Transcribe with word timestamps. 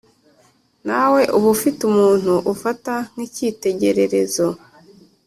nawe 0.87 1.21
uba 1.35 1.47
ufite 1.55 1.79
umuntu 1.89 2.33
ufata 2.53 2.93
nk’ikitegererezo 3.11 4.47